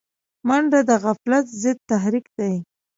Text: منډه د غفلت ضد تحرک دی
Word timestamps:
منډه 0.47 0.79
د 0.89 0.91
غفلت 1.03 1.45
ضد 1.61 1.77
تحرک 1.89 2.25
دی 2.37 2.53